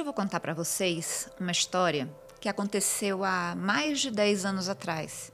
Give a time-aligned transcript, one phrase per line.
[0.00, 2.08] Hoje eu vou contar para vocês uma história
[2.40, 5.30] que aconteceu há mais de 10 anos atrás.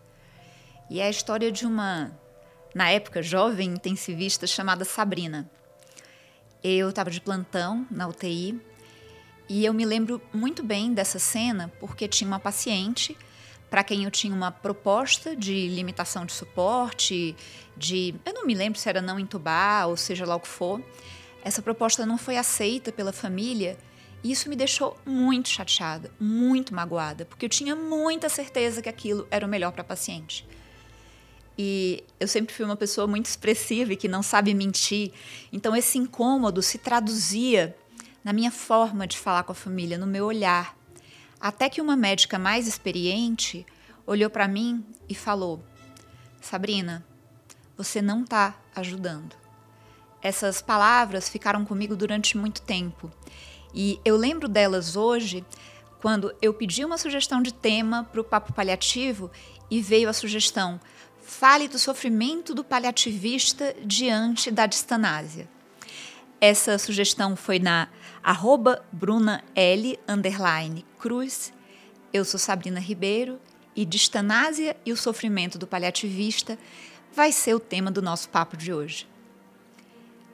[0.90, 2.10] E é a história de uma,
[2.74, 5.48] na época, jovem intensivista chamada Sabrina.
[6.64, 8.60] Eu estava de plantão na UTI
[9.48, 13.16] e eu me lembro muito bem dessa cena porque tinha uma paciente
[13.70, 17.36] para quem eu tinha uma proposta de limitação de suporte,
[17.76, 18.16] de.
[18.24, 20.82] Eu não me lembro se era não entubar ou seja lá o que for.
[21.44, 23.78] Essa proposta não foi aceita pela família
[24.30, 29.46] isso me deixou muito chateada, muito magoada, porque eu tinha muita certeza que aquilo era
[29.46, 30.46] o melhor para a paciente.
[31.58, 35.12] E eu sempre fui uma pessoa muito expressiva e que não sabe mentir.
[35.52, 37.76] Então esse incômodo se traduzia
[38.22, 40.76] na minha forma de falar com a família, no meu olhar.
[41.40, 43.64] Até que uma médica mais experiente
[44.06, 45.64] olhou para mim e falou:
[46.40, 47.04] Sabrina,
[47.76, 49.34] você não está ajudando.
[50.22, 53.10] Essas palavras ficaram comigo durante muito tempo.
[53.78, 55.44] E eu lembro delas hoje
[56.00, 59.30] quando eu pedi uma sugestão de tema para o papo paliativo
[59.70, 60.80] e veio a sugestão:
[61.20, 65.46] fale do sofrimento do paliativista diante da distanásia.
[66.40, 67.88] Essa sugestão foi na
[68.22, 69.98] arroba Bruna L,
[70.98, 71.52] Cruz.
[72.14, 73.38] Eu sou Sabrina Ribeiro
[73.74, 76.58] e distanásia e o sofrimento do paliativista
[77.14, 79.06] vai ser o tema do nosso papo de hoje.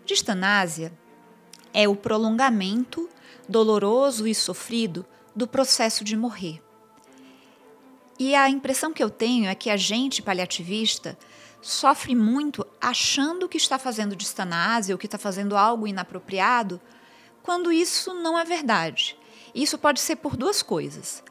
[0.07, 0.93] Distanásia
[1.75, 3.09] é o prolongamento
[3.49, 6.63] doloroso e sofrido do processo de morrer.
[8.19, 11.19] E a impressão que eu tenho é que a gente paliativista
[11.61, 16.81] sofre muito achando que está fazendo distanásia ou que está fazendo algo inapropriado,
[17.43, 19.17] quando isso não é verdade.
[19.55, 21.23] Isso pode ser por duas coisas.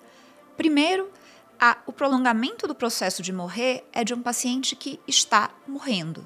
[0.57, 1.09] Primeiro,
[1.59, 6.25] a, o prolongamento do processo de morrer é de um paciente que está morrendo.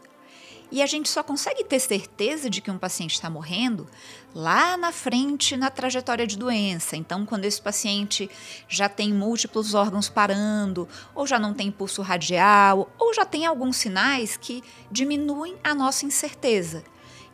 [0.71, 3.88] E a gente só consegue ter certeza de que um paciente está morrendo
[4.33, 6.97] lá na frente na trajetória de doença.
[6.97, 8.30] Então, quando esse paciente
[8.67, 13.77] já tem múltiplos órgãos parando, ou já não tem pulso radial, ou já tem alguns
[13.77, 16.83] sinais que diminuem a nossa incerteza.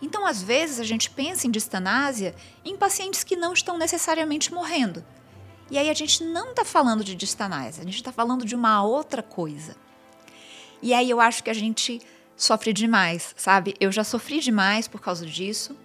[0.01, 5.03] Então, às vezes, a gente pensa em distanásia em pacientes que não estão necessariamente morrendo.
[5.71, 8.83] E aí a gente não está falando de distanásia, a gente está falando de uma
[8.83, 9.77] outra coisa.
[10.81, 12.01] E aí eu acho que a gente
[12.41, 13.75] sofre demais, sabe?
[13.79, 15.77] Eu já sofri demais por causa disso.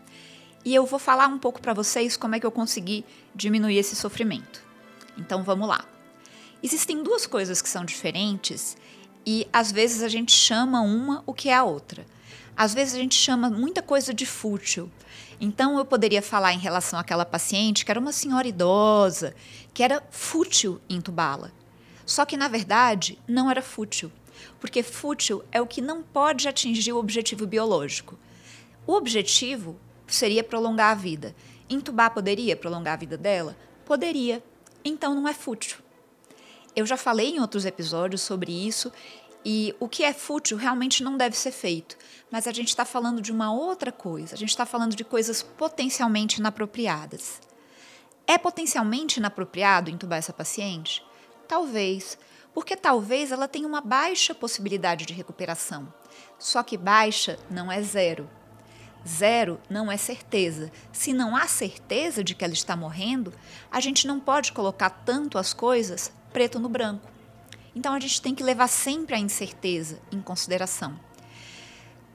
[0.64, 3.94] E eu vou falar um pouco para vocês como é que eu consegui diminuir esse
[3.94, 4.64] sofrimento.
[5.18, 5.84] Então vamos lá.
[6.62, 8.74] Existem duas coisas que são diferentes
[9.24, 12.06] e às vezes a gente chama uma o que é a outra.
[12.56, 14.90] Às vezes a gente chama muita coisa de fútil.
[15.38, 19.34] Então eu poderia falar em relação àquela paciente que era uma senhora idosa,
[19.74, 21.52] que era fútil entubá-la.
[22.06, 24.10] Só que na verdade não era fútil
[24.60, 28.18] porque fútil é o que não pode atingir o objetivo biológico.
[28.86, 29.76] O objetivo
[30.06, 31.34] seria prolongar a vida.
[31.68, 33.56] Entubar poderia prolongar a vida dela?
[33.84, 34.42] Poderia.
[34.84, 35.78] Então não é fútil.
[36.74, 38.92] Eu já falei em outros episódios sobre isso
[39.44, 41.96] e o que é fútil realmente não deve ser feito.
[42.30, 44.34] Mas a gente está falando de uma outra coisa.
[44.34, 47.40] A gente está falando de coisas potencialmente inapropriadas.
[48.26, 51.02] É potencialmente inapropriado entubar essa paciente?
[51.46, 52.18] Talvez
[52.56, 55.92] porque talvez ela tenha uma baixa possibilidade de recuperação.
[56.38, 58.30] Só que baixa não é zero.
[59.06, 60.72] Zero não é certeza.
[60.90, 63.30] Se não há certeza de que ela está morrendo,
[63.70, 67.06] a gente não pode colocar tanto as coisas preto no branco.
[67.74, 70.98] Então a gente tem que levar sempre a incerteza em consideração.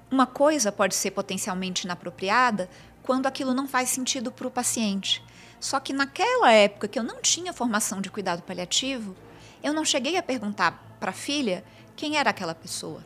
[0.09, 2.67] Uma coisa pode ser potencialmente inapropriada
[3.03, 5.23] quando aquilo não faz sentido para o paciente.
[5.59, 9.15] Só que naquela época que eu não tinha formação de cuidado paliativo,
[9.63, 11.63] eu não cheguei a perguntar para a filha
[11.95, 13.03] quem era aquela pessoa.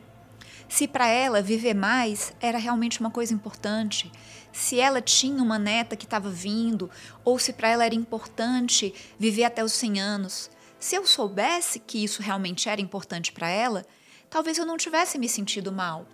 [0.68, 4.10] Se para ela viver mais era realmente uma coisa importante,
[4.52, 6.90] se ela tinha uma neta que estava vindo,
[7.24, 10.50] ou se para ela era importante viver até os 100 anos.
[10.78, 13.84] Se eu soubesse que isso realmente era importante para ela,
[14.28, 16.06] talvez eu não tivesse me sentido mal.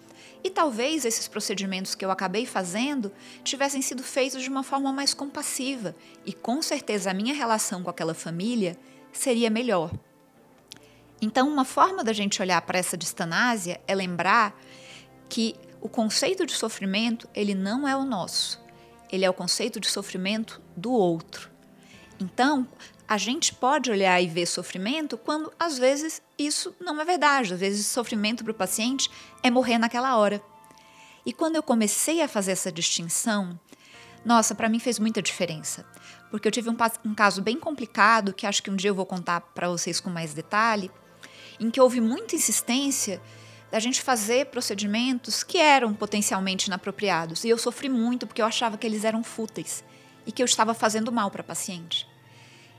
[0.44, 3.12] E talvez esses procedimentos que eu acabei fazendo
[3.44, 5.94] tivessem sido feitos de uma forma mais compassiva,
[6.26, 8.76] e com certeza a minha relação com aquela família
[9.12, 9.90] seria melhor.
[11.22, 14.60] Então, uma forma da gente olhar para essa distanásia é lembrar
[15.28, 18.60] que o conceito de sofrimento, ele não é o nosso.
[19.10, 21.48] Ele é o conceito de sofrimento do outro.
[22.20, 22.66] Então,
[23.06, 27.54] a gente pode olhar e ver sofrimento quando às vezes isso não é verdade.
[27.54, 29.08] Às vezes, sofrimento para o paciente
[29.44, 30.42] é morrer naquela hora.
[31.24, 33.58] E quando eu comecei a fazer essa distinção,
[34.24, 35.86] nossa, para mim fez muita diferença.
[36.32, 39.06] Porque eu tive um, um, caso bem complicado que acho que um dia eu vou
[39.06, 40.90] contar para vocês com mais detalhe,
[41.58, 43.20] em que houve muita insistência
[43.70, 47.42] da gente fazer procedimentos que eram potencialmente inapropriados.
[47.44, 49.82] E eu sofri muito porque eu achava que eles eram fúteis
[50.26, 52.06] e que eu estava fazendo mal para a paciente.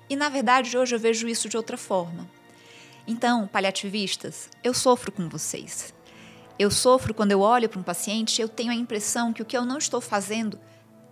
[0.10, 2.30] E na verdade, hoje eu vejo isso de outra forma.
[3.08, 5.94] Então, paliativistas, eu sofro com vocês.
[6.60, 9.58] Eu sofro quando eu olho para um paciente, eu tenho a impressão que o que
[9.58, 10.60] eu não estou fazendo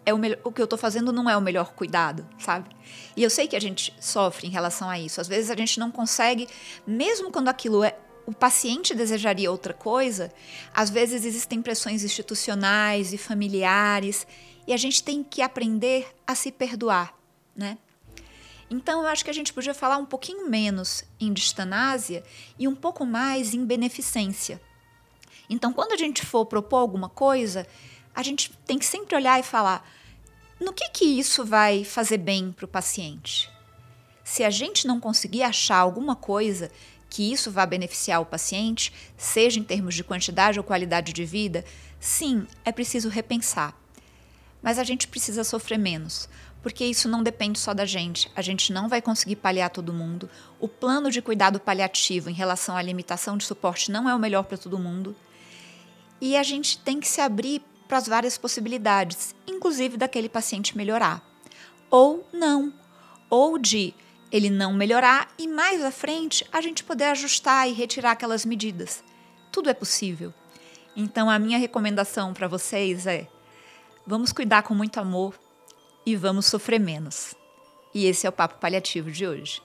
[0.05, 2.69] é o, o que eu estou fazendo não é o melhor cuidado, sabe?
[3.15, 5.21] E eu sei que a gente sofre em relação a isso.
[5.21, 6.47] Às vezes a gente não consegue,
[6.85, 10.31] mesmo quando aquilo é o paciente desejaria outra coisa,
[10.73, 14.27] às vezes existem pressões institucionais e familiares,
[14.67, 17.13] e a gente tem que aprender a se perdoar,
[17.55, 17.77] né?
[18.69, 22.23] Então eu acho que a gente podia falar um pouquinho menos em distanásia
[22.57, 24.61] e um pouco mais em beneficência.
[25.49, 27.67] Então, quando a gente for propor alguma coisa,
[28.13, 29.87] a gente tem que sempre olhar e falar:
[30.59, 33.49] no que que isso vai fazer bem para o paciente?
[34.23, 36.71] Se a gente não conseguir achar alguma coisa
[37.09, 41.65] que isso vá beneficiar o paciente, seja em termos de quantidade ou qualidade de vida,
[41.99, 43.75] sim, é preciso repensar.
[44.61, 46.29] Mas a gente precisa sofrer menos,
[46.61, 48.31] porque isso não depende só da gente.
[48.35, 50.29] A gente não vai conseguir paliar todo mundo.
[50.59, 54.43] O plano de cuidado paliativo em relação à limitação de suporte não é o melhor
[54.43, 55.15] para todo mundo.
[56.21, 57.61] E a gente tem que se abrir
[57.91, 61.21] para as várias possibilidades, inclusive daquele paciente melhorar.
[61.89, 62.73] Ou não.
[63.29, 63.93] Ou de
[64.31, 69.03] ele não melhorar e mais à frente a gente poder ajustar e retirar aquelas medidas.
[69.51, 70.33] Tudo é possível.
[70.95, 73.27] Então a minha recomendação para vocês é:
[74.07, 75.37] vamos cuidar com muito amor
[76.05, 77.35] e vamos sofrer menos.
[77.93, 79.61] E esse é o papo paliativo de hoje.